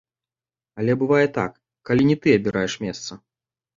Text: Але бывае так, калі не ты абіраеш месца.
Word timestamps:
Але 0.83 0.95
бывае 1.01 1.27
так, 1.37 1.51
калі 1.91 2.09
не 2.11 2.17
ты 2.25 2.35
абіраеш 2.39 2.73
месца. 2.89 3.11